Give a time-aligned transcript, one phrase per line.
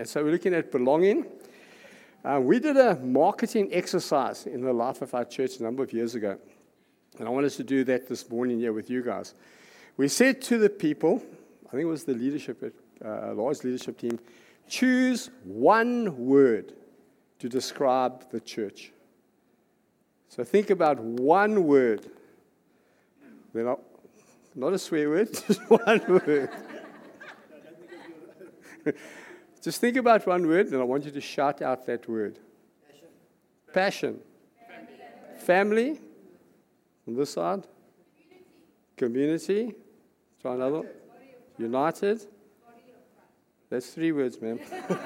[0.00, 1.26] And so we're looking at belonging.
[2.24, 5.92] Uh, we did a marketing exercise in the life of our church a number of
[5.92, 6.38] years ago.
[7.18, 9.34] And I wanted to do that this morning here with you guys.
[9.96, 11.20] We said to the people,
[11.66, 12.72] I think it was the leadership,
[13.04, 14.20] uh, large leadership team,
[14.68, 16.74] choose one word
[17.40, 18.92] to describe the church.
[20.28, 22.08] So think about one word.
[23.52, 23.80] Not,
[24.54, 26.50] not a swear word, just one word.
[29.62, 32.38] Just think about one word, and I want you to shout out that word.
[33.72, 34.20] Passion.
[34.20, 34.20] Passion.
[35.38, 35.84] Family.
[35.84, 36.00] Family.
[37.06, 37.66] On this side.
[38.96, 39.38] Community.
[39.46, 39.74] Community.
[40.40, 40.82] Try another.
[41.58, 42.24] United.
[43.70, 44.60] That's three words, ma'am.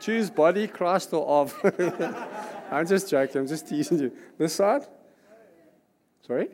[0.00, 1.54] Choose body, Christ, or of.
[2.70, 3.40] I'm just joking.
[3.40, 4.12] I'm just teasing you.
[4.36, 4.86] This side?
[6.26, 6.48] Sorry?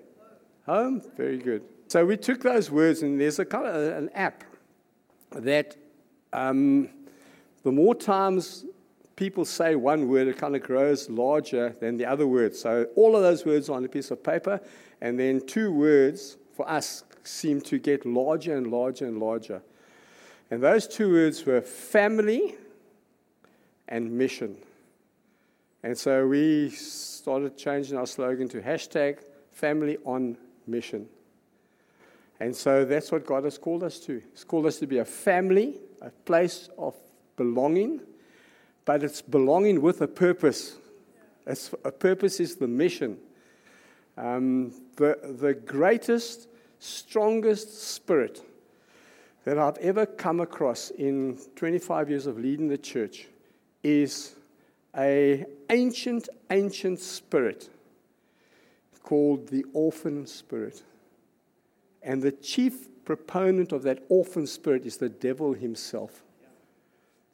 [0.67, 1.03] Home?
[1.17, 1.63] Very good.
[1.89, 3.47] So we took those words, and there's a
[3.97, 4.45] an app
[5.33, 5.77] that
[6.33, 6.89] um,
[7.63, 8.65] the more times
[9.17, 12.59] people say one word, it kind of grows larger than the other words.
[12.59, 14.61] So all of those words are on a piece of paper,
[15.01, 19.63] and then two words for us seem to get larger and larger and larger.
[20.51, 22.57] And those two words were family
[23.89, 24.57] and mission.
[25.83, 29.19] And so we started changing our slogan to hashtag
[29.51, 31.09] family on mission.
[32.41, 34.23] And so that's what God has called us to.
[34.33, 36.95] He's called us to be a family, a place of
[37.37, 38.01] belonging,
[38.87, 40.77] but it's belonging with a purpose.
[41.47, 43.19] It's, a purpose is the mission.
[44.17, 48.43] Um, the, the greatest, strongest spirit
[49.45, 53.27] that I've ever come across in 25 years of leading the church
[53.83, 54.35] is
[54.97, 57.69] a ancient, ancient spirit
[59.03, 60.83] called the orphan spirit.
[62.03, 66.23] And the chief proponent of that orphan spirit is the devil himself.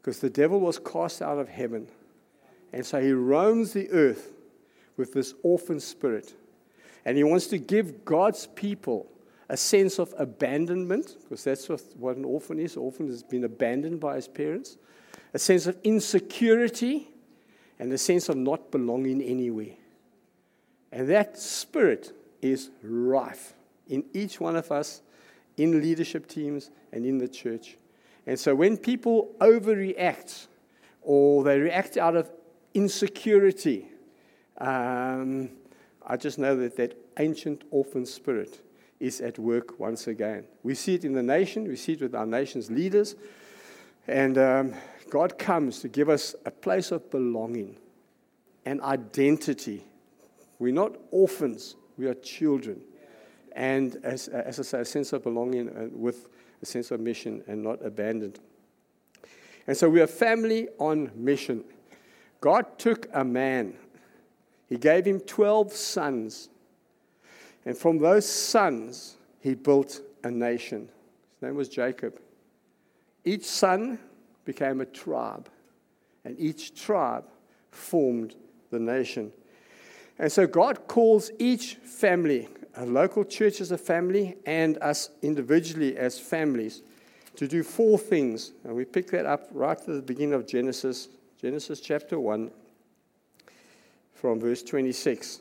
[0.01, 1.89] Because the devil was cast out of heaven.
[2.73, 4.33] And so he roams the earth
[4.97, 6.35] with this orphan spirit.
[7.05, 9.11] And he wants to give God's people
[9.49, 12.75] a sense of abandonment, because that's what, an orphan is.
[12.75, 14.77] An orphan has been abandoned by his parents.
[15.35, 17.09] A sense of insecurity
[17.79, 19.75] and a sense of not belonging anywhere.
[20.91, 23.53] And that spirit is rife
[23.89, 25.03] in each one of us,
[25.57, 27.77] in leadership teams, and in the church.
[28.27, 30.49] And so when people overreact
[31.03, 32.31] or they react out of
[32.75, 33.89] insecurity,
[34.59, 35.51] um,
[36.07, 38.61] I just know that that ancient orphan spirit
[38.99, 40.45] is at work once again.
[40.63, 43.15] We see it in the nation, we see it with our nation's leaders,
[44.09, 44.75] and um,
[45.11, 47.77] God comes to give us a place of belonging
[48.65, 49.85] and identity.
[50.59, 52.81] We're not orphans, we are children
[53.57, 56.29] and as, as I say, a sense of belonging uh, with
[56.63, 58.39] a sense of mission and not abandoned.
[59.67, 61.65] And so we are family on mission.
[62.41, 63.75] God took a man,
[64.69, 66.51] He gave him 12 sons.
[67.65, 70.91] And from those sons, He built a nation.
[71.35, 72.21] His name was Jacob.
[73.25, 73.99] Each son
[74.45, 75.49] became a tribe,
[76.25, 77.25] and each tribe
[77.71, 78.37] formed
[78.71, 79.33] the nation.
[80.19, 85.97] And so God calls each family a local church as a family and us individually
[85.97, 86.83] as families
[87.37, 88.53] to do four things.
[88.65, 91.09] And we pick that up right at the beginning of Genesis,
[91.41, 92.51] Genesis chapter 1,
[94.15, 95.41] from verse 26.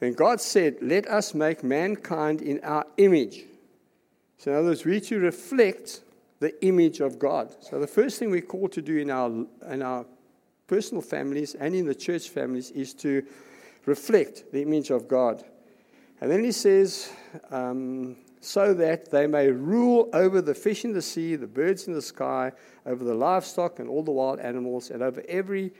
[0.00, 3.44] Then God said, Let us make mankind in our image.
[4.38, 6.00] So, in other words, we to reflect
[6.38, 7.54] the image of God.
[7.60, 9.28] So, the first thing we're called to do in our,
[9.70, 10.06] in our
[10.68, 13.24] personal families and in the church families is to
[13.86, 15.42] reflect the image of God.
[16.20, 17.12] And then he says,
[17.50, 21.92] um, so that they may rule over the fish in the sea, the birds in
[21.92, 22.52] the sky,
[22.86, 25.72] over the livestock and all the wild animals, and over every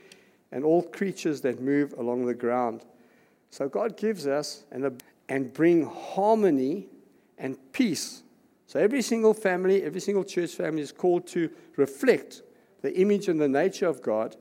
[0.51, 2.85] and all creatures that move along the ground.
[3.49, 6.87] So God gives us and, and bring harmony
[7.37, 8.23] and peace.
[8.67, 12.43] So every single family, every single church family is called to reflect
[12.81, 14.35] the image and the nature of God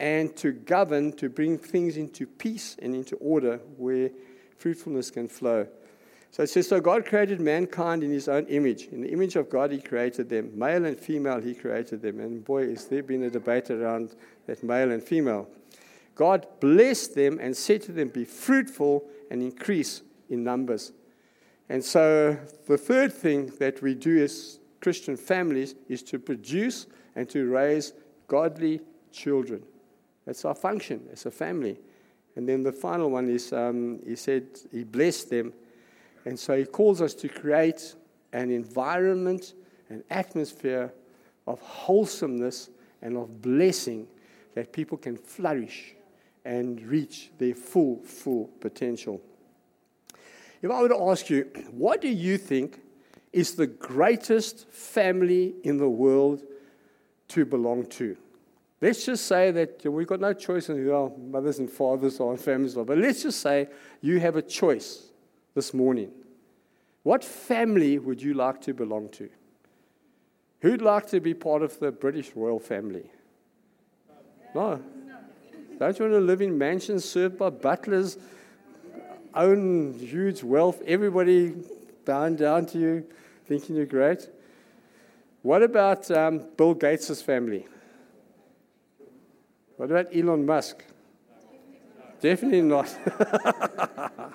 [0.00, 4.10] and to govern, to bring things into peace and into order where
[4.58, 5.66] fruitfulness can flow.
[6.30, 8.88] So it says, So God created mankind in his own image.
[8.88, 10.56] In the image of God, he created them.
[10.58, 12.20] Male and female, he created them.
[12.20, 14.14] And boy, is there been a debate around
[14.46, 15.48] that male and female.
[16.14, 20.92] God blessed them and said to them, Be fruitful and increase in numbers.
[21.68, 27.28] And so the third thing that we do as Christian families is to produce and
[27.30, 27.92] to raise
[28.26, 28.80] godly
[29.12, 29.62] children.
[30.24, 31.78] That's our function as a family.
[32.38, 35.52] And then the final one is um, he said he blessed them.
[36.24, 37.96] And so he calls us to create
[38.32, 39.54] an environment
[39.88, 40.92] an atmosphere
[41.48, 42.70] of wholesomeness
[43.02, 44.06] and of blessing
[44.54, 45.96] that people can flourish
[46.44, 49.20] and reach their full, full potential.
[50.62, 51.42] If I were to ask you,
[51.72, 52.80] what do you think
[53.32, 56.44] is the greatest family in the world
[57.28, 58.16] to belong to?
[58.80, 62.30] Let's just say that we've got no choice in who our mothers and fathers are
[62.30, 63.68] and families are, but let's just say
[64.00, 65.08] you have a choice
[65.54, 66.12] this morning.
[67.02, 69.28] What family would you like to belong to?
[70.60, 73.10] Who'd like to be part of the British royal family?
[74.54, 74.80] No.
[75.78, 78.18] Don't you want to live in mansions served by butlers,
[79.34, 81.54] own huge wealth, everybody
[82.04, 83.06] bowing down to you,
[83.46, 84.28] thinking you're great?
[85.42, 87.66] What about um, Bill Gates' family?
[89.78, 90.84] What about Elon Musk?
[92.20, 92.88] Definitely not.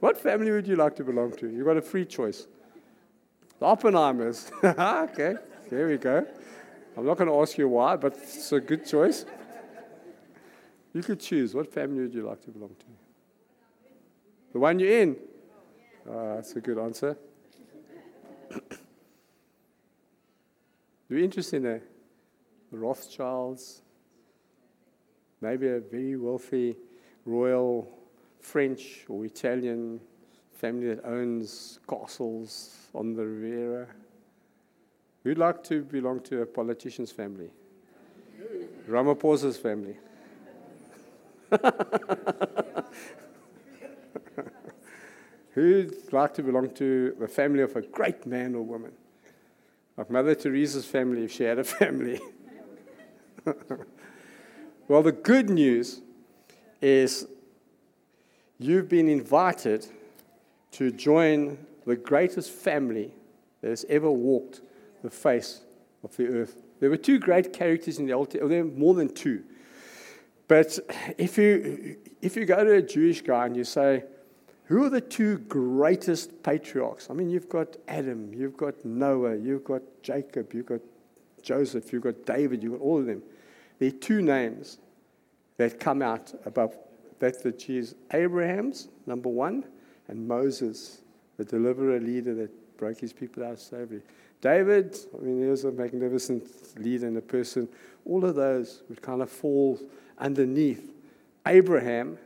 [0.00, 1.48] what family would you like to belong to?
[1.48, 2.46] You've got a free choice.
[3.58, 4.52] The Oppenheimers.
[5.10, 5.36] okay,
[5.70, 6.26] there we go.
[6.94, 9.24] I'm not going to ask you why, but it's a good choice.
[10.92, 11.54] You could choose.
[11.54, 12.84] What family would you like to belong to?
[14.52, 15.16] The one you're in?
[16.06, 17.16] Oh, that's a good answer.
[21.08, 21.80] You're interested in the
[22.72, 23.82] Rothschilds,
[25.40, 26.76] maybe a very wealthy
[27.24, 27.88] royal
[28.40, 30.00] French or Italian
[30.52, 33.86] family that owns castles on the Riviera.
[35.24, 37.50] Who'd like to belong to a politician's family?
[38.88, 39.96] Ramaphosa's family.
[45.50, 48.92] Who'd like to belong to the family of a great man or woman?
[49.96, 52.20] Like Mother Teresa's family, if she had a family.
[54.88, 56.00] well, the good news
[56.80, 57.26] is
[58.58, 59.86] you've been invited
[60.72, 63.12] to join the greatest family
[63.60, 64.60] that has ever walked
[65.02, 65.60] the face
[66.04, 66.62] of the earth.
[66.80, 69.42] There were two great characters in the Old Testament, oh, there were more than two.
[70.48, 70.78] But
[71.18, 74.04] if you, if you go to a Jewish guy and you say,
[74.64, 77.08] who are the two greatest patriarchs?
[77.08, 80.80] I mean, you've got Adam, you've got Noah, you've got Jacob, you've got
[81.42, 83.22] Joseph, you've got David, you've got all of them.
[83.78, 84.78] There are two names
[85.56, 86.76] that come out above
[87.18, 89.64] that the Jews Abraham's, number one,
[90.08, 91.00] and Moses,
[91.36, 94.02] the deliverer leader that broke his people out of slavery.
[94.42, 96.44] David, I mean, he was a magnificent
[96.78, 97.68] leader and a person.
[98.04, 99.78] All of those would kind of fall
[100.18, 100.92] underneath
[101.46, 102.18] Abraham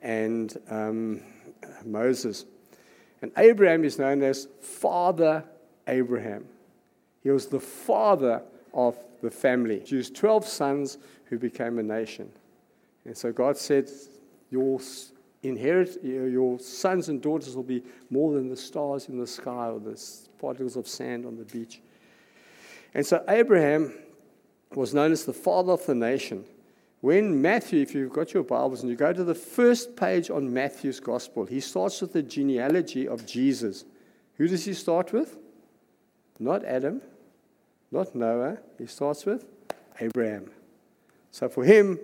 [0.00, 0.56] and.
[0.70, 1.22] Um,
[1.84, 2.44] Moses.
[3.22, 5.44] And Abraham is known as Father
[5.86, 6.46] Abraham.
[7.22, 8.42] He was the father
[8.74, 9.80] of the family.
[9.80, 12.30] Jews 12 sons who became a nation.
[13.04, 13.90] And so God said,
[14.50, 14.80] Your
[15.42, 19.78] inherit your sons and daughters will be more than the stars in the sky or
[19.78, 20.00] the
[20.38, 21.80] particles of sand on the beach.
[22.94, 23.92] And so Abraham
[24.74, 26.44] was known as the father of the nation.
[27.00, 30.52] When Matthew, if you've got your Bibles and you go to the first page on
[30.52, 33.84] Matthew's Gospel, he starts with the genealogy of Jesus.
[34.36, 35.38] Who does he start with?
[36.38, 37.02] Not Adam,
[37.90, 38.58] not Noah.
[38.78, 39.44] He starts with
[40.00, 40.50] Abraham.
[41.30, 41.98] So for him,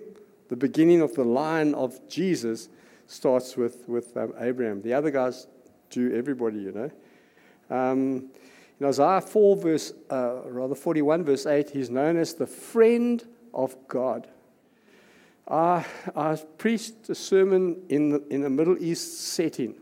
[0.48, 2.68] the beginning of the line of Jesus
[3.06, 4.82] starts with, with um, Abraham.
[4.82, 5.46] The other guys
[5.90, 6.90] do everybody, you know.
[7.70, 8.30] Um,
[8.80, 13.24] in Isaiah 4, verse, uh, rather 41, verse 8, he's known as the friend
[13.54, 14.28] of God.
[15.48, 15.84] I,
[16.16, 19.74] I preached a sermon in the, in a Middle East setting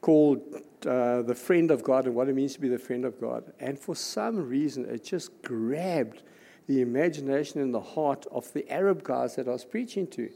[0.00, 0.42] called
[0.86, 3.52] uh, The Friend of God and what it means to be the friend of God.
[3.60, 6.22] And for some reason, it just grabbed
[6.66, 10.30] the imagination and the heart of the Arab guys that I was preaching to.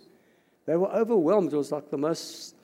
[0.66, 1.52] They were overwhelmed.
[1.52, 2.56] It was like the most,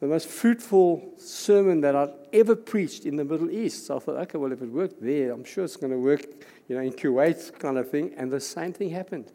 [0.00, 3.86] the most fruitful sermon that I'd ever preached in the Middle East.
[3.86, 6.24] So I thought, okay, well, if it worked there, I'm sure it's going to work,
[6.68, 8.14] you know, in Kuwait kind of thing.
[8.16, 9.32] And the same thing happened.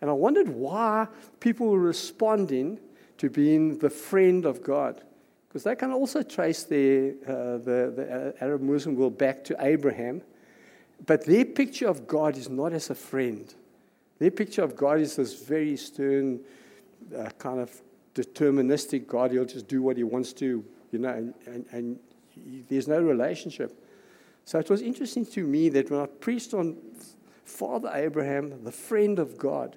[0.00, 1.08] And I wondered why
[1.40, 2.80] people were responding
[3.18, 5.02] to being the friend of God.
[5.52, 10.22] Because they can also trace their, uh, the, the Arab Muslim world back to Abraham.
[11.04, 13.52] But their picture of God is not as a friend.
[14.18, 16.40] Their picture of God is this very stern,
[17.14, 17.70] uh, kind of
[18.14, 19.32] deterministic God.
[19.32, 21.98] He'll just do what he wants to, you know, and, and, and
[22.70, 23.78] there's no relationship.
[24.46, 26.78] So it was interesting to me that when I preached on
[27.44, 29.76] Father Abraham, the friend of God,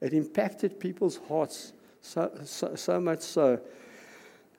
[0.00, 3.60] it impacted people's hearts so, so, so much so.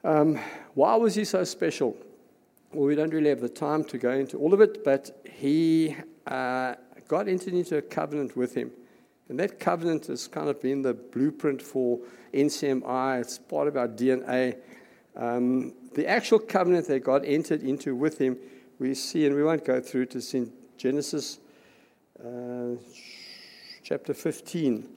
[0.03, 0.39] Um,
[0.74, 1.96] why was he so special?
[2.74, 5.96] Well, we don't really have the time to go into all of it, but he,
[6.27, 6.75] uh,
[7.12, 8.72] entered into a covenant with him.
[9.27, 12.00] And that covenant has kind of been the blueprint for
[12.34, 13.20] NCMI.
[13.20, 14.55] It's part of our DNA.
[15.17, 18.38] Um, the actual covenant that God entered into with him
[18.81, 21.38] we see, and we won't go through it, it's in Genesis
[22.20, 22.72] uh,
[23.84, 24.89] chapter 15.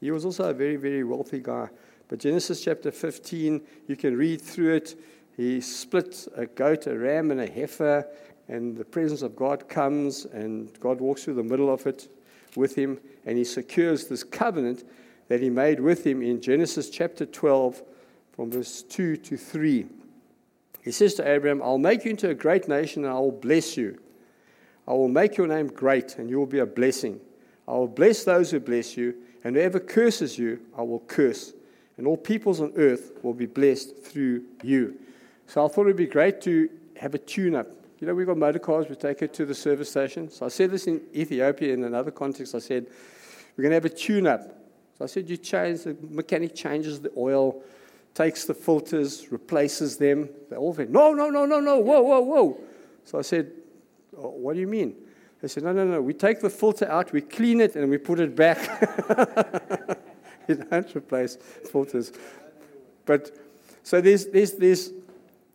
[0.00, 1.68] He was also a very, very wealthy guy.
[2.08, 4.98] But Genesis chapter 15, you can read through it.
[5.36, 8.06] He splits a goat, a ram, and a heifer,
[8.48, 12.08] and the presence of God comes, and God walks through the middle of it
[12.56, 14.84] with him, and he secures this covenant
[15.28, 17.82] that he made with him in Genesis chapter 12,
[18.32, 19.86] from verse 2 to 3.
[20.82, 23.76] He says to Abraham, I'll make you into a great nation, and I will bless
[23.76, 24.00] you.
[24.86, 27.20] I will make your name great, and you will be a blessing.
[27.66, 31.52] I will bless those who bless you, and whoever curses you, I will curse.
[31.98, 34.94] And all peoples on earth will be blessed through you.
[35.48, 37.66] So I thought it would be great to have a tune up.
[37.98, 40.30] You know, we've got motor cars, we take it to the service station.
[40.30, 42.54] So I said this in Ethiopia in another context.
[42.54, 42.86] I said,
[43.56, 44.42] we're going to have a tune up.
[44.96, 47.62] So I said, you change, the mechanic changes the oil,
[48.14, 50.28] takes the filters, replaces them.
[50.48, 52.60] They all went, no, no, no, no, no, whoa, whoa, whoa.
[53.04, 53.50] So I said,
[54.16, 54.94] oh, what do you mean?
[55.40, 56.00] They said, no, no, no.
[56.00, 58.58] We take the filter out, we clean it, and we put it back.
[60.48, 61.36] you don't replace
[61.70, 62.12] filters.
[63.06, 63.36] But
[63.82, 64.92] so there's, there's, there's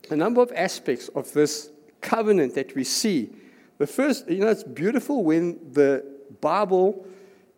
[0.09, 1.69] a number of aspects of this
[2.01, 3.31] covenant that we see.
[3.77, 6.05] The first, you know, it's beautiful when the
[6.41, 7.05] Bible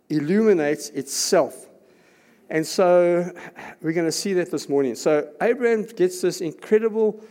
[0.09, 1.67] illuminates itself.
[2.49, 3.31] And so
[3.81, 4.95] we're going to see that this morning.
[4.95, 7.23] So Abraham gets this incredible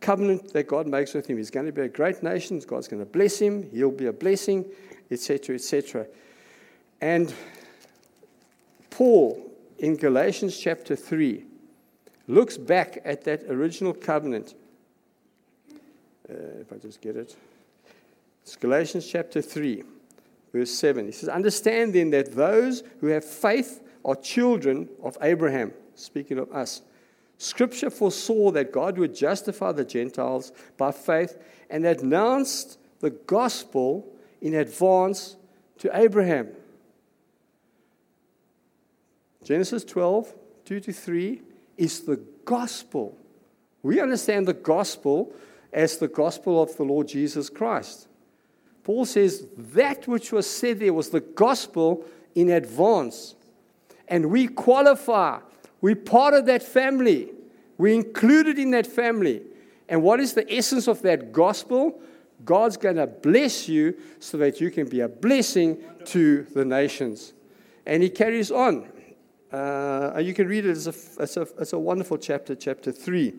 [0.00, 1.36] covenant that God makes with him.
[1.36, 2.60] He's going to be a great nation.
[2.60, 3.70] God's going to bless him.
[3.72, 4.64] He'll be a blessing,
[5.10, 6.06] etc., etc.
[7.00, 7.32] And
[8.96, 11.44] Paul in Galatians chapter 3
[12.28, 14.54] looks back at that original covenant.
[15.70, 17.36] Uh, if I just get it,
[18.42, 19.82] it's Galatians chapter 3,
[20.50, 21.04] verse 7.
[21.04, 26.50] He says, Understand then that those who have faith are children of Abraham, speaking of
[26.50, 26.80] us.
[27.36, 31.36] Scripture foresaw that God would justify the Gentiles by faith
[31.68, 34.10] and announced the gospel
[34.40, 35.36] in advance
[35.80, 36.48] to Abraham.
[39.46, 40.34] Genesis 12,
[40.64, 41.40] 2 to 3
[41.76, 43.16] is the gospel.
[43.80, 45.32] We understand the gospel
[45.72, 48.08] as the gospel of the Lord Jesus Christ.
[48.82, 53.36] Paul says that which was said there was the gospel in advance.
[54.08, 55.38] And we qualify.
[55.80, 57.30] We're part of that family.
[57.78, 59.42] We're included in that family.
[59.88, 62.00] And what is the essence of that gospel?
[62.44, 67.32] God's going to bless you so that you can be a blessing to the nations.
[67.86, 68.88] And he carries on.
[69.56, 70.70] Uh, you can read it.
[70.70, 73.32] as a, it's, a, it's a wonderful chapter, chapter 3.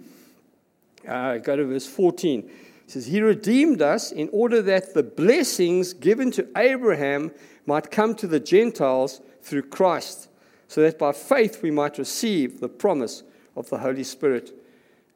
[1.07, 2.39] Uh, go to verse 14.
[2.39, 2.51] It
[2.87, 7.31] says, He redeemed us in order that the blessings given to Abraham
[7.67, 10.29] might come to the Gentiles through Christ,
[10.67, 13.21] so that by faith we might receive the promise
[13.55, 14.59] of the Holy Spirit.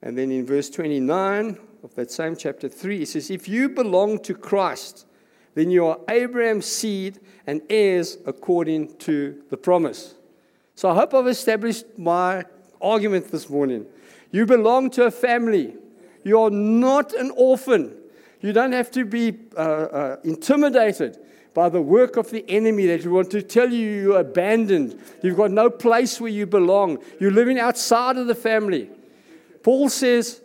[0.03, 4.19] And then in verse 29 of that same chapter 3, it says, If you belong
[4.19, 5.07] to Christ,
[5.55, 10.13] then you are Abraham's seed and heirs according to the promise.
[10.75, 12.45] So I hope I've established my
[12.81, 13.85] argument this morning.
[14.31, 15.75] You belong to a family.
[16.23, 17.95] You are not an orphan.
[18.41, 21.19] You don't have to be uh, uh, intimidated
[21.53, 24.99] by the work of the enemy that want to tell you you're abandoned.
[25.21, 26.99] You've got no place where you belong.
[27.19, 28.89] You're living outside of the family.
[29.63, 30.41] Paul says,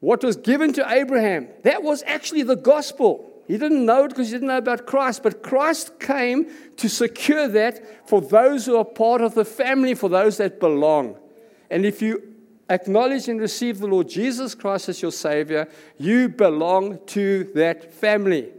[0.00, 3.37] what was given to Abraham, that was actually the gospel.
[3.48, 7.48] He didn't know it because he didn't know about Christ, but Christ came to secure
[7.48, 11.16] that for those who are part of the family, for those that belong.
[11.70, 12.34] And if you
[12.68, 18.50] acknowledge and receive the Lord Jesus Christ as your Savior, you belong to that family.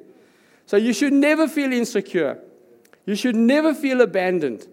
[0.66, 2.40] So you should never feel insecure.
[3.06, 4.68] You should never feel abandoned.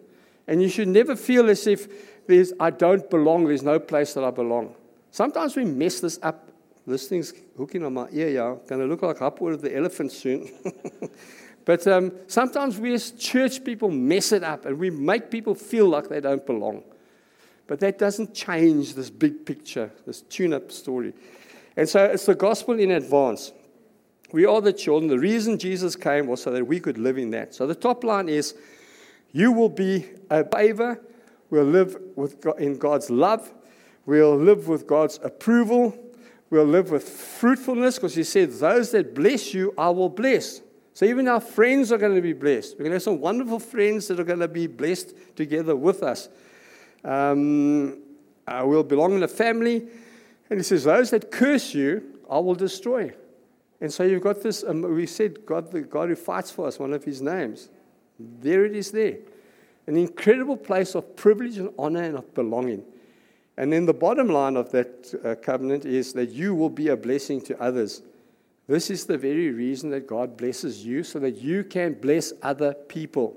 [0.48, 4.24] And you should never feel as if there's, I don't belong, there's no place that
[4.24, 4.74] I belong.
[5.10, 6.45] Sometimes we mess this up
[6.86, 8.54] this thing's hooking on my ear, yeah.
[8.68, 10.48] Going to look like Hapur of the elephant soon.
[11.64, 15.88] but um, sometimes we as church people mess it up and we make people feel
[15.88, 16.84] like they don't belong.
[17.66, 21.12] But that doesn't change this big picture, this tune up story.
[21.76, 23.52] And so it's the gospel in advance.
[24.32, 25.08] We are the children.
[25.08, 27.54] The reason Jesus came was so that we could live in that.
[27.54, 28.54] So the top line is
[29.32, 31.00] you will be a favor.
[31.50, 33.52] We'll live with God, in God's love.
[34.04, 35.96] We'll live with God's approval.
[36.48, 40.60] We'll live with fruitfulness because he said, Those that bless you, I will bless.
[40.94, 42.74] So even our friends are going to be blessed.
[42.74, 46.02] We're going to have some wonderful friends that are going to be blessed together with
[46.02, 46.28] us.
[47.04, 47.98] Um,
[48.46, 49.86] uh, we'll belong in a family.
[50.48, 53.12] And he says, Those that curse you, I will destroy.
[53.80, 56.78] And so you've got this, um, we said, God, the God who fights for us,
[56.78, 57.68] one of his names.
[58.18, 59.18] There it is there.
[59.86, 62.84] An incredible place of privilege and honor and of belonging.
[63.56, 66.96] And then the bottom line of that uh, covenant is that you will be a
[66.96, 68.02] blessing to others.
[68.68, 72.74] This is the very reason that God blesses you, so that you can bless other
[72.74, 73.36] people.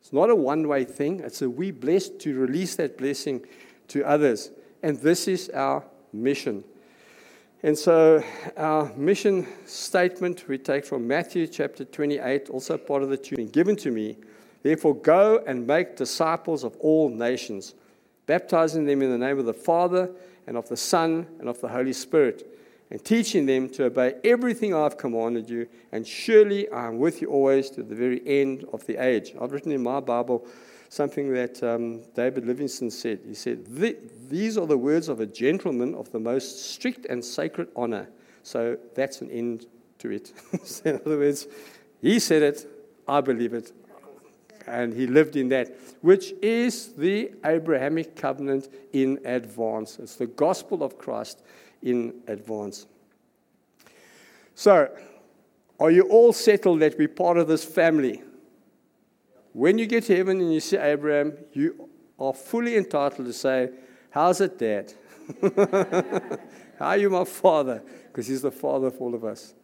[0.00, 3.44] It's not a one way thing, it's a we blessed to release that blessing
[3.88, 4.50] to others.
[4.82, 6.64] And this is our mission.
[7.62, 8.22] And so,
[8.56, 13.76] our mission statement we take from Matthew chapter 28, also part of the tuning given
[13.76, 14.16] to me.
[14.62, 17.74] Therefore, go and make disciples of all nations,
[18.26, 20.10] baptizing them in the name of the Father,
[20.46, 22.46] and of the Son, and of the Holy Spirit,
[22.90, 25.66] and teaching them to obey everything I have commanded you.
[25.92, 29.34] And surely I am with you always to the very end of the age.
[29.40, 30.46] I've written in my Bible
[30.88, 33.20] something that um, David Livingstone said.
[33.26, 33.66] He said,
[34.28, 38.08] These are the words of a gentleman of the most strict and sacred honor.
[38.42, 39.66] So that's an end
[39.98, 40.32] to it.
[40.84, 41.46] in other words,
[42.00, 42.66] he said it,
[43.08, 43.72] I believe it,
[44.66, 49.98] and he lived in that, which is the Abrahamic covenant in advance.
[49.98, 51.42] It's the gospel of Christ
[51.82, 52.86] in advance.
[54.54, 54.90] So,
[55.78, 58.22] are you all settled that we're part of this family?
[59.52, 63.70] When you get to heaven and you see Abraham, you are fully entitled to say,
[64.10, 64.92] How's it, Dad?
[66.78, 67.82] How are you, my father?
[68.08, 69.54] Because he's the father of all of us.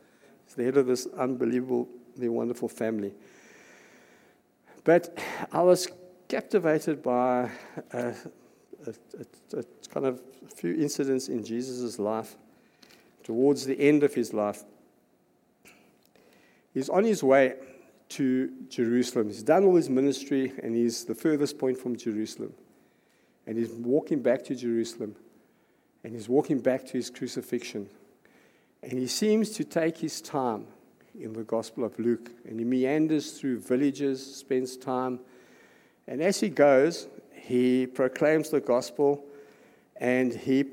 [0.46, 3.14] He's the head of this unbelievably wonderful family.
[4.84, 5.18] But
[5.52, 5.88] I was
[6.28, 7.50] captivated by
[7.92, 8.14] a,
[8.86, 8.94] a,
[9.54, 12.36] a, kind of a few incidents in Jesus' life
[13.22, 14.64] towards the end of his life.
[16.74, 17.54] He's on his way
[18.10, 19.28] to Jerusalem.
[19.28, 22.52] He's done all his ministry and he's the furthest point from Jerusalem.
[23.46, 25.14] And he's walking back to Jerusalem
[26.02, 27.88] and he's walking back to his crucifixion.
[28.82, 30.66] And he seems to take his time
[31.18, 35.20] in the Gospel of Luke and he meanders through villages, spends time.
[36.06, 39.24] And as he goes, he proclaims the gospel
[39.96, 40.64] and he,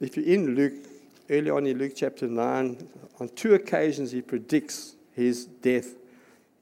[0.00, 0.74] if you're in Luke,
[1.30, 2.88] early on in Luke chapter 9,
[3.20, 5.94] on two occasions he predicts his death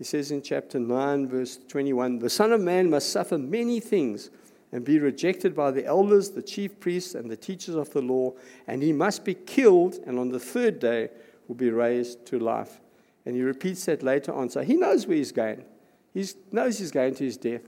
[0.03, 4.31] he says in chapter 9, verse 21 The Son of Man must suffer many things
[4.73, 8.33] and be rejected by the elders, the chief priests, and the teachers of the law,
[8.67, 11.09] and he must be killed, and on the third day
[11.47, 12.81] will be raised to life.
[13.25, 14.51] And he repeats that later on.
[14.51, 15.65] So he knows where he's going.
[16.13, 17.63] He knows he's going to his death.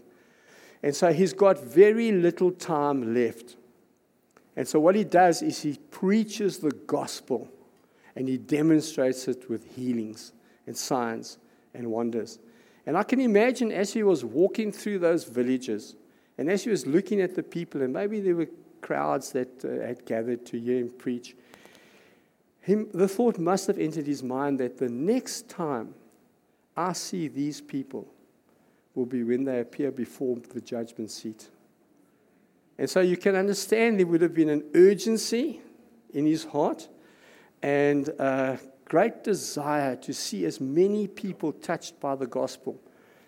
[0.82, 3.56] And so he's got very little time left.
[4.56, 7.48] And so what he does is he preaches the gospel
[8.16, 10.32] and he demonstrates it with healings
[10.66, 11.38] and signs
[11.74, 12.38] and wonders.
[12.86, 15.96] And I can imagine as he was walking through those villages
[16.38, 18.48] and as he was looking at the people, and maybe there were
[18.80, 21.36] crowds that uh, had gathered to hear him preach,
[22.66, 25.94] the thought must have entered his mind that the next time
[26.76, 28.08] I see these people
[28.94, 31.48] will be when they appear before the judgment seat.
[32.78, 35.60] And so you can understand there would have been an urgency
[36.12, 36.88] in his heart
[37.62, 42.80] and uh, great desire to see as many people touched by the gospel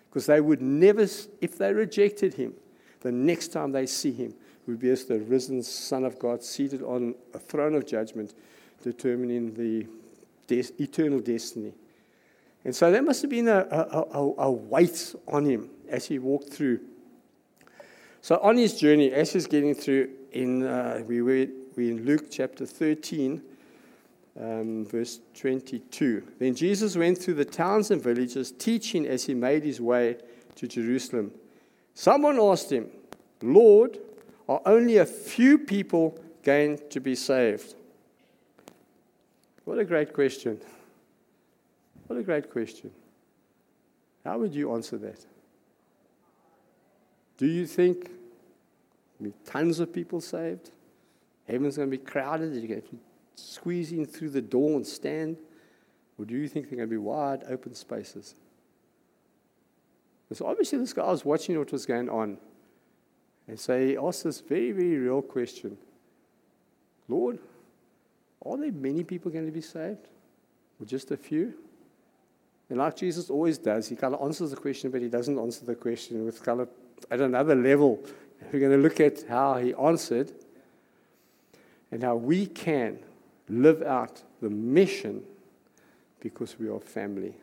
[0.09, 1.03] because they would never,
[1.41, 2.53] if they rejected him,
[3.01, 4.33] the next time they see him
[4.65, 8.33] would be as the risen Son of God seated on a throne of judgment,
[8.83, 9.87] determining the
[10.47, 11.73] de- eternal destiny.
[12.63, 16.19] And so there must have been a, a, a, a weight on him as he
[16.19, 16.79] walked through.
[18.21, 22.25] So on his journey, as he's getting through, in uh, we were we in Luke
[22.29, 23.41] chapter 13
[24.39, 26.23] um, verse 22.
[26.39, 30.17] Then Jesus went through the towns and villages, teaching as he made his way
[30.55, 31.31] to Jerusalem.
[31.93, 32.89] Someone asked him,
[33.41, 33.97] Lord,
[34.47, 37.75] are only a few people going to be saved?
[39.67, 40.61] What a great question.
[42.07, 42.89] What a great question.
[44.23, 45.25] How would you answer that?
[47.35, 48.09] Do you think
[49.43, 50.71] tons of people saved?
[51.49, 52.55] Heaven's going to be crowded?
[52.55, 52.97] You're going to
[53.35, 55.35] squeezing through the door and stand?
[56.17, 58.35] Or do you think they're going to be wide open spaces?
[60.31, 62.37] So obviously, this guy was watching what was going on.
[63.49, 65.77] And so he asked this very, very real question
[67.09, 67.39] Lord,
[68.51, 70.07] are there many people going to be saved?
[70.79, 71.53] Or just a few?
[72.69, 75.65] And like Jesus always does, he kind of answers the question, but he doesn't answer
[75.65, 76.69] the question with kind of
[77.09, 78.03] at another level.
[78.51, 80.31] We're going to look at how he answered
[81.91, 82.99] and how we can
[83.49, 85.23] live out the mission
[86.19, 87.33] because we are family.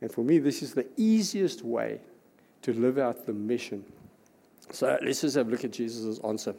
[0.00, 2.00] And for me, this is the easiest way
[2.62, 3.84] to live out the mission.
[4.70, 6.54] So let's just have a look at Jesus' answer.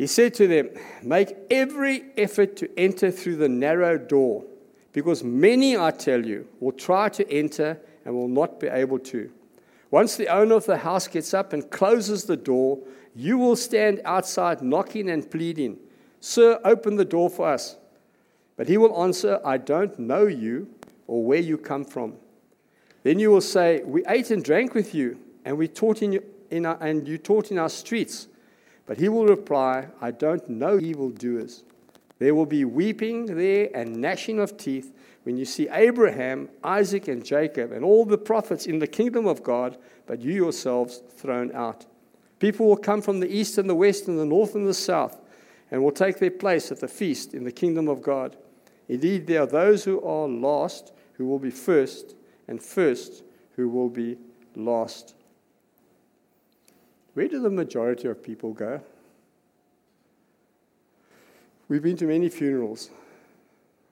[0.00, 0.70] He said to them,
[1.02, 4.46] Make every effort to enter through the narrow door,
[4.94, 9.30] because many, I tell you, will try to enter and will not be able to.
[9.90, 12.78] Once the owner of the house gets up and closes the door,
[13.14, 15.76] you will stand outside knocking and pleading.
[16.18, 17.76] Sir, open the door for us.
[18.56, 20.68] But he will answer, I don't know you
[21.08, 22.14] or where you come from.
[23.02, 26.64] Then you will say, We ate and drank with you, and we taught in, in
[26.64, 28.28] our, and you taught in our streets.
[28.90, 31.62] But he will reply, I don't know evildoers.
[32.18, 37.24] There will be weeping there and gnashing of teeth when you see Abraham, Isaac, and
[37.24, 41.86] Jacob, and all the prophets in the kingdom of God, but you yourselves thrown out.
[42.40, 45.20] People will come from the east and the west and the north and the south,
[45.70, 48.36] and will take their place at the feast in the kingdom of God.
[48.88, 52.16] Indeed, there are those who are lost who will be first,
[52.48, 53.22] and first
[53.54, 54.18] who will be
[54.56, 55.14] last.
[57.20, 58.80] Where do the majority of people go?
[61.68, 62.88] We've been to many funerals,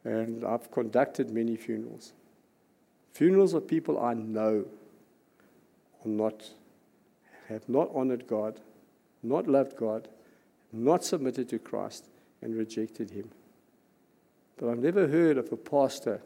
[0.02, 2.14] and I've conducted many funerals.
[3.12, 4.64] Funerals of people I know
[6.02, 6.48] are not,
[7.50, 8.60] have not honored God,
[9.22, 10.08] not loved God,
[10.72, 12.06] not submitted to Christ,
[12.40, 13.28] and rejected Him.
[14.56, 16.22] But I've never heard of a pastor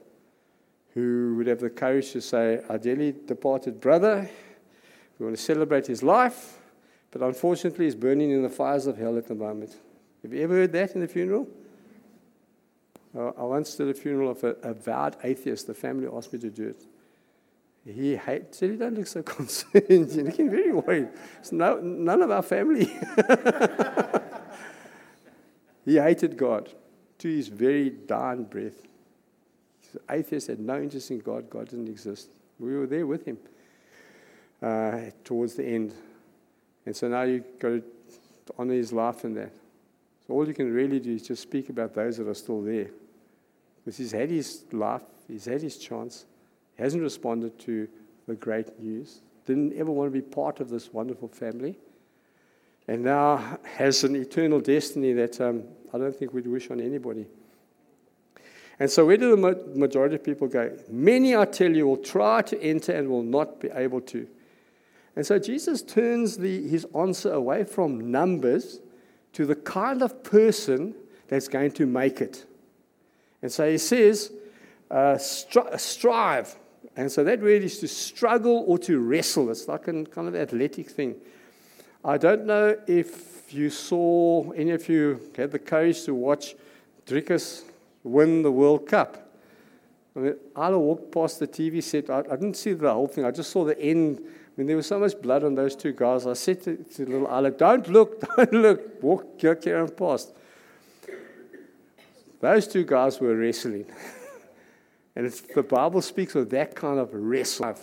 [0.94, 4.30] who would have the courage to say, Our dearly departed brother,
[5.18, 6.61] we want to celebrate his life,
[7.12, 9.76] but unfortunately he's burning in the fires of hell at the moment.
[10.22, 11.46] Have you ever heard that in the funeral?
[13.14, 15.66] I once did a funeral of a, a vowed atheist.
[15.66, 16.82] The family asked me to do it.
[17.84, 19.84] He said, You don't look so concerned.
[19.88, 21.08] You're looking very worried.
[21.40, 22.86] It's no, none of our family.
[25.84, 26.72] he hated God
[27.18, 28.86] to his very dying breath.
[29.92, 31.50] The atheist had no interest in God.
[31.50, 32.30] God didn't exist.
[32.58, 33.36] We were there with him
[34.62, 35.92] uh, towards the end.
[36.86, 37.82] And so now you've got to
[38.58, 39.52] honor his life in that.
[40.26, 42.88] So all you can really do is just speak about those that are still there.
[43.84, 46.26] Because he's had his life, he's had his chance,
[46.76, 47.88] he hasn't responded to
[48.26, 51.76] the great news, didn't ever want to be part of this wonderful family,
[52.86, 57.26] and now has an eternal destiny that um, I don't think we'd wish on anybody.
[58.78, 60.76] And so, where do the majority of people go?
[60.88, 64.26] Many, I tell you, will try to enter and will not be able to.
[65.14, 68.80] And so, Jesus turns the, his answer away from numbers
[69.34, 70.94] to the kind of person
[71.28, 72.46] that's going to make it.
[73.42, 74.32] And so, he says,
[74.90, 76.56] uh, stri- strive.
[76.96, 79.50] And so, that word is to struggle or to wrestle.
[79.50, 81.16] It's like a kind of athletic thing.
[82.04, 86.56] I don't know if you saw, any of you had the courage to watch
[87.06, 87.62] Dricus
[88.02, 89.22] win the World Cup.
[90.14, 92.10] I mean, I walked past the TV set.
[92.10, 93.24] I, I, didn't see the whole thing.
[93.24, 94.20] I just saw the end.
[94.62, 96.24] Mean, there was so much blood on those two guys.
[96.24, 99.02] I said to, to little Isla, don't look, don't look.
[99.02, 100.32] Walk Karen past.
[102.38, 103.86] Those two guys were wrestling.
[105.16, 107.74] and the Bible speaks of that kind of wrestling.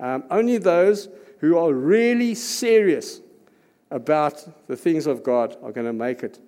[0.00, 1.10] Um, only those
[1.40, 3.20] who are really serious
[3.90, 6.38] about the things of God are going to make it.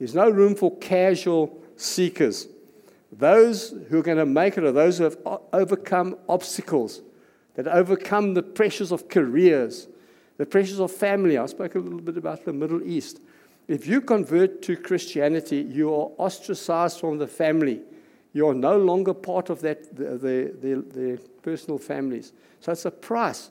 [0.00, 2.48] There's no room for casual seekers.
[3.12, 5.18] Those who are going to make it are those who have
[5.52, 7.02] overcome obstacles,
[7.54, 9.88] that overcome the pressures of careers,
[10.36, 11.36] the pressures of family.
[11.36, 13.20] I spoke a little bit about the Middle East.
[13.68, 17.82] If you convert to Christianity, you are ostracized from the family.
[18.32, 22.32] You are no longer part of that, the, the, the, the personal families.
[22.60, 23.50] So it's a price.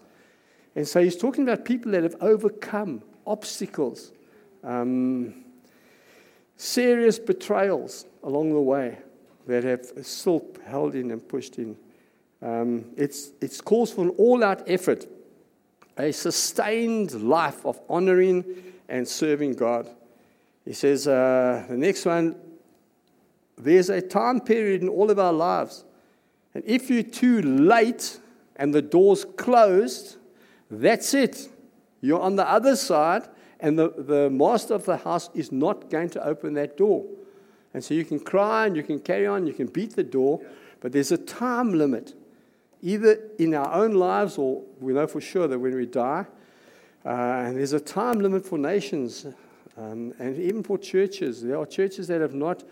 [0.75, 4.11] And so he's talking about people that have overcome obstacles,
[4.63, 5.43] um,
[6.55, 8.97] serious betrayals along the way
[9.47, 11.75] that have still held in and pushed in.
[12.41, 15.05] Um, it's, it calls for an all out effort,
[15.97, 18.45] a sustained life of honoring
[18.87, 19.89] and serving God.
[20.65, 22.35] He says, uh, the next one,
[23.57, 25.83] there's a time period in all of our lives.
[26.53, 28.19] And if you're too late
[28.55, 30.17] and the door's closed,
[30.71, 31.49] that's it.
[32.01, 33.27] You're on the other side,
[33.59, 37.05] and the, the master of the house is not going to open that door.
[37.73, 40.41] And so you can cry and you can carry on, you can beat the door,
[40.79, 42.13] but there's a time limit,
[42.81, 46.25] either in our own lives or we know for sure that when we die.
[47.05, 49.25] Uh, and there's a time limit for nations
[49.77, 51.41] um, and even for churches.
[51.41, 52.63] There are churches that have not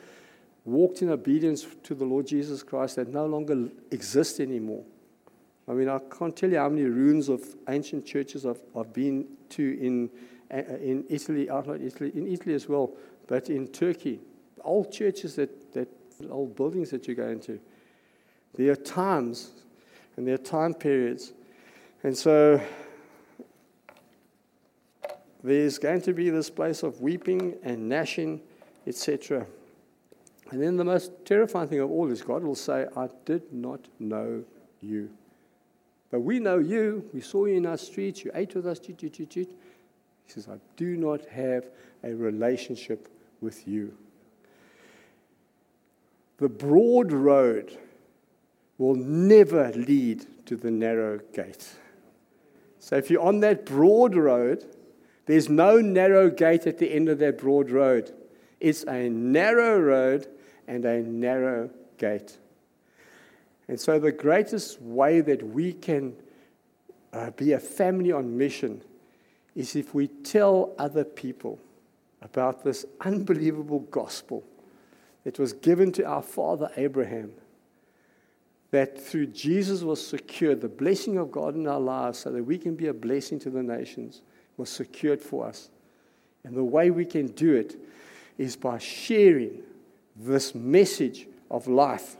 [0.66, 4.84] walked in obedience to the Lord Jesus Christ that no longer exist anymore.
[5.68, 9.26] I mean, I can't tell you how many ruins of ancient churches I've, I've been
[9.50, 10.10] to in,
[10.52, 12.92] uh, in Italy, outside Italy, in Italy as well,
[13.28, 14.20] but in Turkey.
[14.64, 15.88] Old churches that, that
[16.30, 17.60] old buildings that you go into.
[18.54, 19.52] There are times
[20.18, 21.34] and there are time periods.
[22.04, 22.60] And so
[25.44, 28.42] there's going to be this place of weeping and gnashing,
[28.86, 29.46] etc.
[30.52, 33.82] And then the most terrifying thing of all is God will say, I did not
[34.00, 34.44] know
[34.82, 35.10] you.
[36.10, 37.08] But we know you.
[37.14, 38.24] We saw you in our streets.
[38.24, 38.80] You ate with us.
[38.80, 38.96] He
[40.28, 41.70] says, I do not have
[42.04, 43.10] a relationship
[43.42, 43.94] with you.
[46.38, 47.78] the broad road
[48.78, 51.74] will never lead to the narrow gate.
[52.80, 54.66] So if you're on that broad road,
[55.26, 58.14] there's no narrow gate at the end of that broad road.
[58.60, 60.28] It's a narrow road
[60.68, 62.38] and a narrow gate.
[63.68, 66.16] And so, the greatest way that we can
[67.12, 68.82] uh, be a family on mission
[69.56, 71.60] is if we tell other people
[72.22, 74.44] about this unbelievable gospel
[75.24, 77.34] that was given to our father Abraham.
[78.72, 82.58] That through Jesus was secured, the blessing of God in our lives, so that we
[82.58, 84.22] can be a blessing to the nations,
[84.58, 85.70] was secured for us.
[86.44, 87.80] And the way we can do it
[88.38, 89.64] is by sharing
[90.16, 92.18] this message of life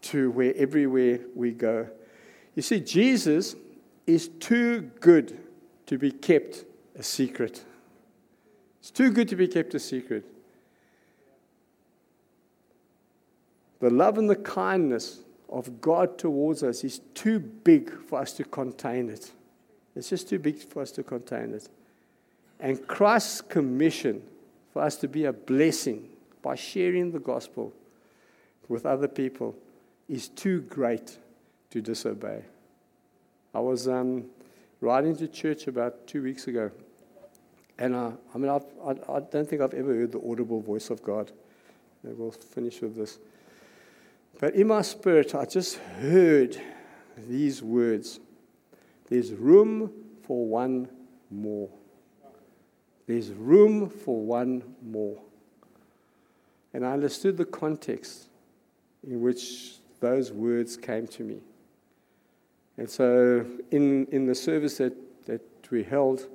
[0.00, 1.88] to where everywhere we go.
[2.54, 3.56] You see, Jesus
[4.06, 5.38] is too good
[5.86, 6.64] to be kept
[6.96, 7.64] a secret.
[8.80, 10.24] It's too good to be kept a secret.
[13.80, 18.44] The love and the kindness of God towards us is too big for us to
[18.44, 19.32] contain it.
[19.96, 21.68] It's just too big for us to contain it.
[22.60, 24.22] And Christ's commission
[24.72, 26.08] for us to be a blessing
[26.42, 27.72] by sharing the gospel
[28.68, 29.56] with other people
[30.08, 31.18] is too great
[31.70, 32.42] to disobey.
[33.54, 34.24] I was um,
[34.80, 36.70] riding to church about two weeks ago,
[37.78, 40.90] and I, I mean, I've, I, I don't think I've ever heard the audible voice
[40.90, 41.30] of God.
[42.02, 43.18] And we'll finish with this.
[44.38, 46.60] But in my spirit, I just heard
[47.16, 48.20] these words
[49.08, 49.90] There's room
[50.26, 50.88] for one
[51.30, 51.68] more.
[53.06, 55.16] There's room for one more.
[56.74, 58.28] And I understood the context
[59.06, 61.38] in which those words came to me.
[62.76, 64.94] And so, in, in the service that,
[65.26, 66.26] that we held,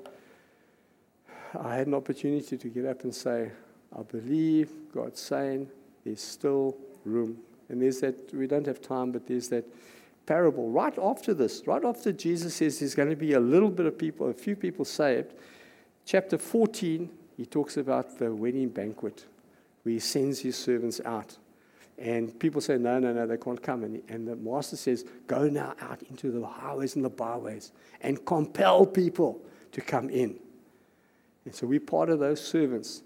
[1.57, 3.51] I had an opportunity to get up and say,
[3.97, 5.69] I believe God's saying
[6.03, 7.37] there's still room.
[7.73, 9.65] And there's that, we don't have time, but there's that
[10.27, 13.87] parable right after this, right after Jesus says there's going to be a little bit
[13.87, 15.33] of people, a few people saved.
[16.05, 19.25] Chapter 14, he talks about the wedding banquet
[19.81, 21.35] where he sends his servants out.
[21.97, 23.83] And people say, no, no, no, they can't come.
[23.83, 28.23] And, and the master says, go now out into the highways and the byways and
[28.23, 30.35] compel people to come in.
[31.45, 33.01] And so we're part of those servants,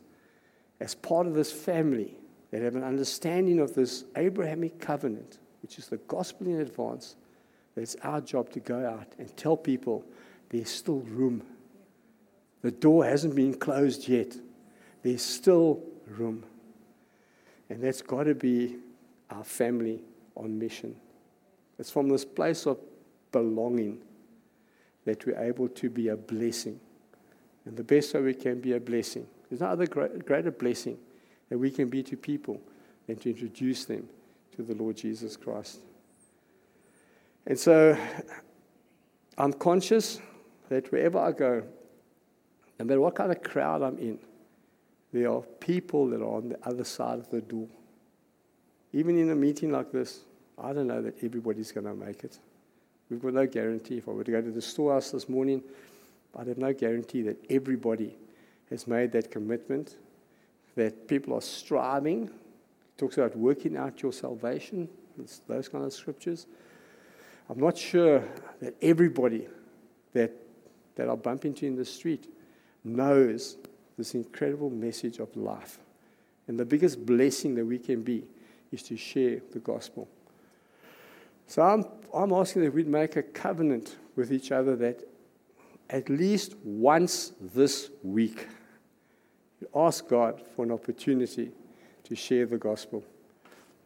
[0.81, 2.17] as part of this family
[2.51, 7.15] that have an understanding of this Abrahamic covenant, which is the gospel in advance,
[7.75, 10.03] that it's our job to go out and tell people
[10.49, 11.43] there's still room.
[12.61, 14.35] The door hasn't been closed yet.
[15.03, 16.43] There's still room.
[17.69, 18.77] And that's got to be
[19.29, 20.01] our family
[20.35, 20.95] on mission.
[21.77, 22.79] It's from this place of
[23.31, 23.99] belonging
[25.05, 26.79] that we're able to be a blessing.
[27.65, 30.97] And the best way we can be a blessing, there's no other greater blessing
[31.49, 32.59] that we can be to people
[33.07, 34.07] and to introduce them
[34.55, 35.79] to the Lord Jesus Christ.
[37.45, 37.97] And so
[39.37, 40.19] I'm conscious
[40.69, 41.63] that wherever I go,
[42.79, 44.19] no matter what kind of crowd I'm in,
[45.13, 47.67] there are people that are on the other side of the door.
[48.93, 50.21] Even in a meeting like this,
[50.61, 52.39] I don't know that everybody's going to make it.
[53.09, 53.97] We've got no guarantee.
[53.97, 55.63] If I were to go to the storehouse this morning,
[56.35, 58.15] I'd have no guarantee that everybody
[58.69, 59.95] has made that commitment,
[60.77, 62.25] that people are striving.
[62.25, 64.87] It talks about working out your salvation,
[65.19, 66.45] it's those kind of scriptures.
[67.49, 68.23] I'm not sure
[68.61, 69.47] that everybody
[70.13, 70.31] that,
[70.95, 72.29] that I bump into in the street
[72.83, 73.57] knows
[73.97, 75.79] this incredible message of life.
[76.47, 78.25] And the biggest blessing that we can be
[78.71, 80.07] is to share the gospel.
[81.47, 85.03] So I'm, I'm asking that we'd make a covenant with each other that
[85.89, 88.47] at least once this week,
[89.75, 91.51] ask God for an opportunity
[92.03, 93.03] to share the gospel.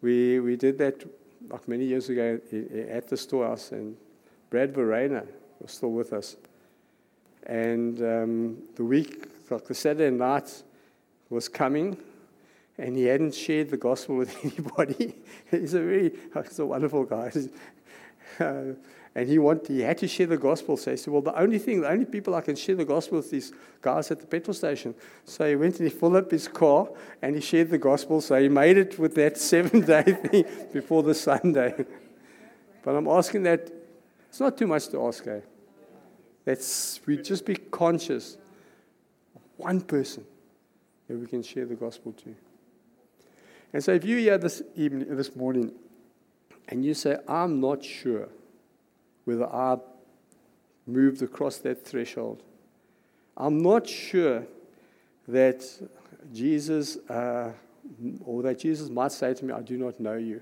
[0.01, 1.03] We, we did that
[1.49, 2.39] like many years ago
[2.89, 3.95] at the storehouse, and
[4.49, 5.23] Brad Verena
[5.59, 6.35] was still with us.
[7.47, 10.63] And um, the week like the Saturday night
[11.29, 11.97] was coming,
[12.77, 15.15] and he hadn't shared the gospel with anybody.
[15.49, 17.31] he's a very, he's a wonderful guy.
[18.39, 18.73] Uh,
[19.13, 20.77] and he, want, he had to share the gospel.
[20.77, 23.17] So he said, Well, the only thing, the only people I can share the gospel
[23.17, 24.95] with is guys at the petrol station.
[25.25, 26.87] So he went and he filled up his car
[27.21, 28.21] and he shared the gospel.
[28.21, 31.85] So he made it with that seven day thing before the Sunday.
[32.83, 33.69] but I'm asking that,
[34.29, 35.41] it's not too much to ask, eh?
[36.45, 38.37] That's, we just be conscious
[39.35, 40.25] of one person
[41.09, 42.33] that we can share the gospel to.
[43.73, 45.73] And so if you're here this evening, this morning,
[46.69, 48.29] and you say, I'm not sure
[49.25, 49.77] whether I
[50.85, 52.43] moved across that threshold.
[53.37, 54.45] I'm not sure
[55.27, 55.63] that
[56.33, 57.51] Jesus uh,
[58.25, 60.41] or that Jesus might say to me, I do not know you.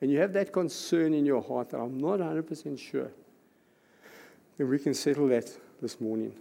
[0.00, 3.10] And you have that concern in your heart that I'm not 100% sure,
[4.58, 6.32] then we can settle that this morning.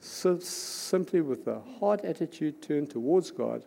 [0.00, 3.64] So simply with a heart attitude turned towards God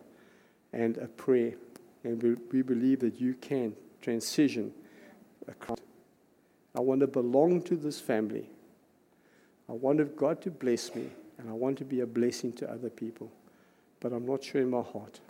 [0.72, 1.54] and a prayer.
[2.04, 4.72] And we, we believe that you can transition
[5.46, 5.78] across.
[6.74, 8.48] I want to belong to this family.
[9.68, 12.90] I want God to bless me, and I want to be a blessing to other
[12.90, 13.30] people.
[14.00, 15.20] But I'm not sure in my heart.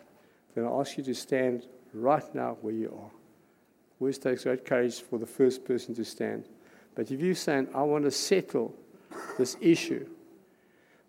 [0.54, 3.10] Then I ask you to stand right now where you are.
[4.00, 6.46] Always takes great courage for the first person to stand.
[6.94, 8.74] But if you're saying, I want to settle
[9.38, 10.06] this issue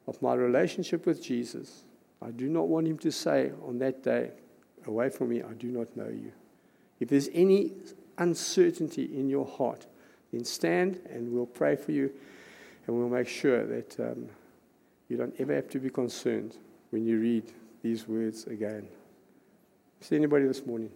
[0.07, 1.83] of my relationship with Jesus,
[2.21, 4.31] I do not want him to say on that day,
[4.87, 6.31] Away from me, I do not know you.
[6.99, 7.73] If there's any
[8.17, 9.85] uncertainty in your heart,
[10.31, 12.11] then stand and we'll pray for you
[12.87, 14.27] and we'll make sure that um,
[15.09, 16.55] you don't ever have to be concerned
[16.89, 17.43] when you read
[17.83, 18.87] these words again.
[20.07, 20.89] There anybody this morning?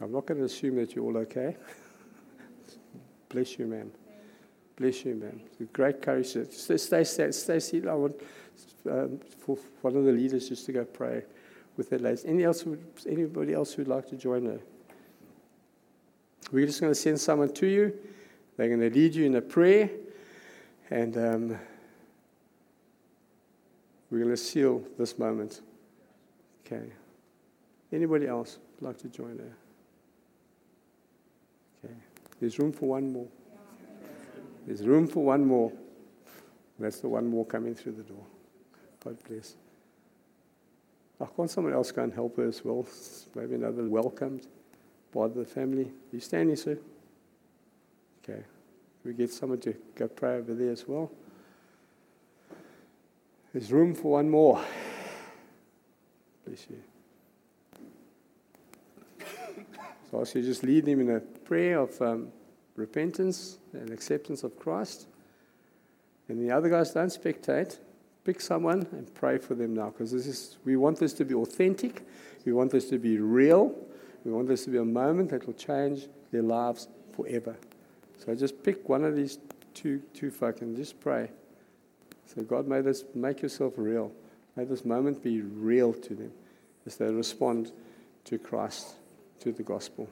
[0.00, 1.56] I'm not going to assume that you're all okay.
[3.28, 3.90] Bless you, ma'am.
[4.76, 5.40] Bless you, ma'am.
[5.72, 6.26] Great courage.
[6.50, 7.88] Stay, stay, stay seated.
[7.88, 8.20] I want
[8.90, 11.22] um, for one of the leaders just to go pray
[11.90, 12.24] with ladies.
[12.24, 12.64] Any else
[13.06, 14.60] anybody else who'd like to join her?
[16.50, 17.94] We're just going to send someone to you.
[18.56, 19.88] They're going to lead you in a prayer,
[20.90, 21.58] and um,
[24.10, 25.62] we're going to seal this moment.
[26.66, 26.84] Okay.
[27.92, 29.56] Anybody else like to join her?
[31.84, 31.94] Okay.
[32.40, 33.28] There's room for one more.
[34.66, 35.72] There's room for one more.
[36.78, 38.24] That's the one more coming through the door.
[39.04, 39.56] God bless.
[41.22, 42.84] Oh, can't someone else and help her as well?
[43.36, 44.48] Maybe another welcomed
[45.12, 45.84] part of the family.
[45.84, 46.76] Are you standing, sir?
[48.24, 48.42] Okay.
[49.04, 51.12] We get someone to go pray over there as well.
[53.52, 54.64] There's room for one more.
[56.44, 56.82] Bless you.
[60.10, 62.32] So I should just lead them in a prayer of um,
[62.74, 65.06] repentance and acceptance of Christ.
[66.28, 67.78] And the other guys don't spectate.
[68.24, 71.34] Pick someone and pray for them now because this is we want this to be
[71.34, 72.06] authentic.
[72.44, 73.74] We want this to be real.
[74.24, 77.56] We want this to be a moment that will change their lives forever.
[78.18, 79.38] So just pick one of these
[79.74, 81.30] two two folk and just pray.
[82.26, 84.12] So God may this make yourself real.
[84.56, 86.32] May this moment be real to them
[86.86, 87.72] as they respond
[88.24, 88.94] to Christ,
[89.40, 90.08] to the gospel.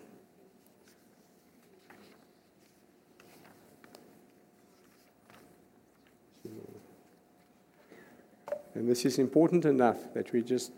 [8.80, 10.72] And this is important enough that we just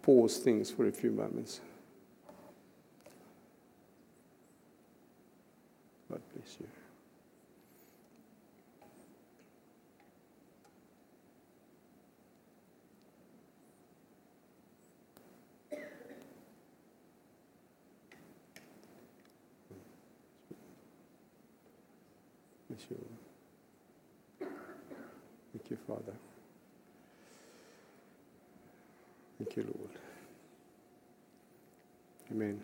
[0.00, 1.60] pause things for a few moments.
[6.08, 6.66] God bless you.
[22.68, 23.04] Bless you.
[25.52, 26.12] Thank you, Father.
[29.56, 29.90] You, Lord.
[32.30, 32.60] Amen.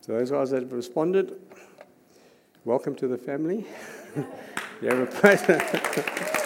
[0.00, 1.40] So those guys that have responded,
[2.64, 3.64] welcome to the family.
[4.82, 6.43] you have a